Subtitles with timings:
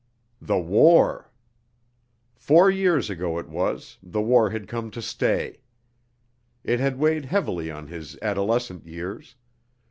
[0.41, 1.29] The war!
[2.35, 5.59] Four years ago it was, the war had come to stay.
[6.63, 9.35] It had weighed heavily on his adolescent years.